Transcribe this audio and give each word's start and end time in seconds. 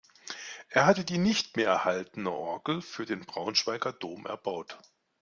Er 0.69 0.87
hatte 0.87 1.05
die 1.05 1.19
nicht 1.19 1.57
mehr 1.57 1.67
erhaltene 1.67 2.31
Orgel 2.31 2.81
für 2.81 3.05
den 3.05 3.19
Braunschweiger 3.19 3.93
Dom 3.93 4.25
erbaut. 4.25 4.79